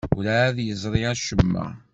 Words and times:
Werɛad 0.15 0.57
yeẓri 0.65 1.03
acemma. 1.11 1.65